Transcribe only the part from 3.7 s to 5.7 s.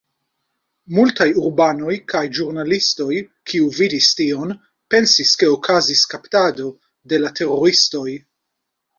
vidis tion, pensis ke